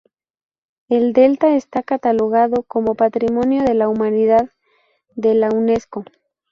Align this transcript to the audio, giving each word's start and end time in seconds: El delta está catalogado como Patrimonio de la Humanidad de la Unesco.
El 0.89 1.13
delta 1.13 1.55
está 1.55 1.83
catalogado 1.83 2.63
como 2.63 2.95
Patrimonio 2.95 3.61
de 3.61 3.75
la 3.75 3.87
Humanidad 3.87 4.49
de 5.13 5.35
la 5.35 5.49
Unesco. 5.49 6.05